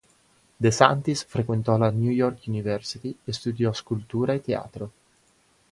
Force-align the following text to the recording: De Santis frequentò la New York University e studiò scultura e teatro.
De 0.57 0.71
Santis 0.71 1.23
frequentò 1.27 1.77
la 1.77 1.91
New 1.91 2.09
York 2.09 2.47
University 2.47 3.15
e 3.23 3.31
studiò 3.31 3.71
scultura 3.71 4.33
e 4.33 4.41
teatro. 4.41 4.91